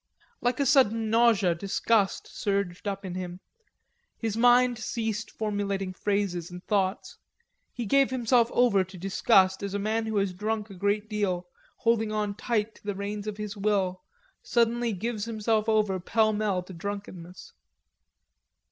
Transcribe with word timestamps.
Like 0.41 0.59
a 0.59 0.65
sudden 0.65 1.11
nausea, 1.11 1.53
disgust 1.53 2.25
surged 2.25 2.87
up 2.87 3.05
in 3.05 3.13
him. 3.13 3.39
His 4.17 4.35
mind 4.35 4.79
ceased 4.79 5.29
formulating 5.29 5.93
phrases 5.93 6.49
and 6.49 6.65
thoughts. 6.65 7.17
He 7.71 7.85
gave 7.85 8.09
himself 8.09 8.49
over 8.51 8.83
to 8.83 8.97
disgust 8.97 9.61
as 9.61 9.75
a 9.75 9.77
man 9.77 10.07
who 10.07 10.17
has 10.17 10.33
drunk 10.33 10.71
a 10.71 10.73
great 10.73 11.07
deal, 11.07 11.45
holding 11.75 12.11
on 12.11 12.33
tight 12.33 12.73
to 12.77 12.83
the 12.83 12.95
reins 12.95 13.27
of 13.27 13.37
his 13.37 13.55
will, 13.55 14.01
suddenly 14.41 14.91
gives 14.91 15.25
himself 15.25 15.69
over 15.69 15.99
pellmell 15.99 16.63
to 16.65 16.73
drunkenness. 16.73 17.53